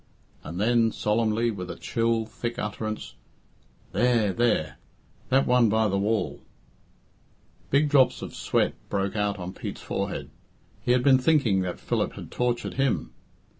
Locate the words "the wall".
5.89-6.41